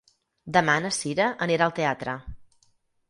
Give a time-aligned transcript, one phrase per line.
[0.55, 2.17] Demà na Sira anirà al teatre.